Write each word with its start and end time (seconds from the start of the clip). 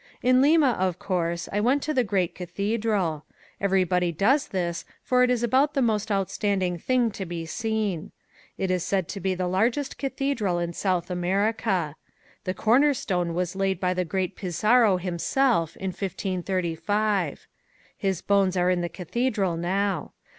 In 0.23 0.41
Lima, 0.41 0.71
of 0.79 0.97
course, 0.97 1.47
I 1.51 1.59
went 1.61 1.83
to 1.83 1.93
the 1.93 2.03
great 2.03 2.33
cathedral. 2.33 3.23
Everybody 3.59 4.11
does 4.11 4.47
this 4.47 4.83
for 5.03 5.21
it 5.21 5.29
is 5.29 5.43
about 5.43 5.75
the 5.75 5.81
most 5.83 6.11
outstanding 6.11 6.79
thing 6.79 7.11
to 7.11 7.23
be 7.23 7.45
seen. 7.45 8.11
It 8.57 8.71
is 8.71 8.83
said 8.83 9.07
to 9.09 9.19
be 9.19 9.35
the 9.35 9.45
largest 9.45 9.99
cathedral 9.99 10.57
in 10.57 10.73
South 10.73 11.11
America. 11.11 11.95
The 12.45 12.55
corner 12.55 12.95
stone 12.95 13.35
was 13.35 13.55
laid 13.55 13.79
by 13.79 13.93
the 13.93 14.03
great 14.03 14.35
Pizarro 14.35 14.97
himself 14.97 15.75
in 15.77 15.89
1535. 15.89 17.45
His 17.95 18.23
bones 18.23 18.57
are 18.57 18.71
in 18.71 18.81
the 18.81 18.89
cathedral 18.89 19.55
now. 19.55 20.13